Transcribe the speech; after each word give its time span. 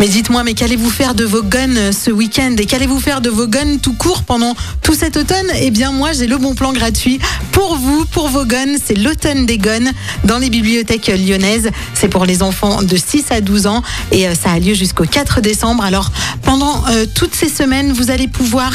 Mais 0.00 0.08
dites-moi, 0.08 0.44
mais 0.44 0.54
qu'allez-vous 0.54 0.88
faire 0.88 1.14
de 1.14 1.24
vos 1.24 1.42
guns 1.42 1.76
euh, 1.76 1.92
ce 1.92 2.10
week-end 2.10 2.54
Et 2.56 2.64
qu'allez-vous 2.64 2.98
faire 3.00 3.20
de 3.20 3.28
vos 3.28 3.46
guns 3.46 3.76
tout 3.76 3.92
court 3.92 4.22
pendant 4.22 4.56
tout 4.80 4.94
cet 4.94 5.18
automne 5.18 5.46
Eh 5.60 5.70
bien, 5.70 5.92
moi, 5.92 6.12
j'ai 6.14 6.26
le 6.26 6.38
bon 6.38 6.54
plan 6.54 6.72
gratuit 6.72 7.20
pour 7.52 7.76
vous, 7.76 8.06
pour 8.06 8.30
vos 8.30 8.46
guns. 8.46 8.78
C'est 8.82 8.94
l'automne 8.94 9.44
des 9.44 9.58
guns 9.58 9.92
dans 10.24 10.38
les 10.38 10.48
bibliothèques 10.48 11.08
lyonnaises. 11.08 11.68
C'est 11.92 12.08
pour 12.08 12.24
les 12.24 12.42
enfants 12.42 12.82
de 12.82 12.96
6 12.96 13.26
à 13.28 13.42
12 13.42 13.66
ans 13.66 13.82
et 14.10 14.26
euh, 14.26 14.34
ça 14.34 14.52
a 14.52 14.58
lieu 14.58 14.72
jusqu'au 14.72 15.04
4 15.04 15.42
décembre. 15.42 15.84
Alors, 15.84 16.10
pendant 16.44 16.82
euh, 16.88 17.04
toutes 17.14 17.34
ces 17.34 17.50
semaines, 17.50 17.92
vous 17.92 18.10
allez 18.10 18.26
pouvoir 18.26 18.72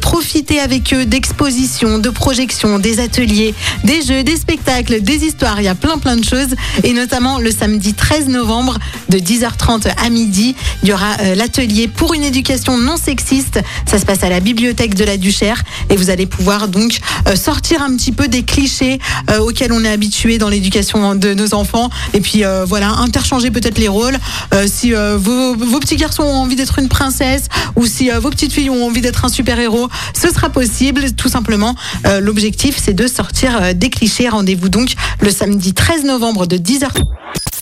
profiter 0.00 0.60
avec 0.60 0.94
eux 0.94 1.04
d'expositions, 1.04 1.98
de 1.98 2.08
projections, 2.08 2.78
des 2.78 3.00
ateliers, 3.00 3.54
des 3.84 4.00
jeux, 4.02 4.24
des 4.24 4.36
spectacles, 4.36 5.02
des 5.02 5.24
histoires. 5.26 5.60
Il 5.60 5.64
y 5.64 5.68
a 5.68 5.74
plein, 5.74 5.98
plein 5.98 6.16
de 6.16 6.24
choses. 6.24 6.56
Et 6.82 6.94
notamment 6.94 7.38
le 7.38 7.50
samedi 7.50 7.92
13 7.92 8.28
novembre 8.28 8.78
de 9.10 9.18
10h30 9.18 9.88
à 10.02 10.08
midi. 10.08 10.56
Il 10.82 10.88
y 10.88 10.92
aura 10.92 11.16
euh, 11.20 11.34
l'atelier 11.34 11.88
pour 11.88 12.14
une 12.14 12.24
éducation 12.24 12.76
non 12.76 12.96
sexiste. 12.96 13.60
Ça 13.86 13.98
se 13.98 14.04
passe 14.04 14.22
à 14.22 14.28
la 14.28 14.40
bibliothèque 14.40 14.94
de 14.94 15.04
la 15.04 15.16
Duchère 15.16 15.62
et 15.88 15.96
vous 15.96 16.10
allez 16.10 16.26
pouvoir 16.26 16.68
donc 16.68 16.98
euh, 17.26 17.36
sortir 17.36 17.82
un 17.82 17.96
petit 17.96 18.12
peu 18.12 18.28
des 18.28 18.42
clichés 18.42 18.98
euh, 19.30 19.38
auxquels 19.38 19.72
on 19.72 19.82
est 19.84 19.88
habitué 19.88 20.38
dans 20.38 20.48
l'éducation 20.48 21.14
de 21.14 21.34
nos 21.34 21.54
enfants 21.54 21.90
et 22.12 22.20
puis 22.20 22.42
voilà 22.66 22.90
interchanger 22.90 23.50
peut-être 23.50 23.78
les 23.78 23.88
rôles. 23.88 24.18
si 24.66 24.92
vos, 24.92 25.54
vos, 25.54 25.80
petits 25.80 25.96
garçons 25.96 26.22
ont 26.22 26.36
envie 26.36 26.56
d'être 26.56 26.78
une 26.78 26.88
princesse 26.88 27.48
ou 27.76 27.86
si 27.86 28.10
vos 28.10 28.30
petites 28.30 28.52
filles 28.52 28.70
ont 28.70 28.86
envie 28.86 29.00
d'être 29.00 29.24
un 29.24 29.28
super 29.28 29.58
héros, 29.58 29.88
ce 30.14 30.28
sera 30.28 30.50
possible. 30.50 31.12
Tout 31.12 31.28
simplement, 31.28 31.74
l'objectif 32.20 32.76
c'est 32.82 32.94
de 32.94 33.06
sortir 33.06 33.74
des 33.74 33.90
clichés. 33.90 34.28
Rendez-vous 34.28 34.68
donc 34.68 34.94
le 35.20 35.30
samedi 35.30 35.74
13 35.74 36.04
novembre 36.04 36.46
de 36.46 36.56
10h. 36.56 36.88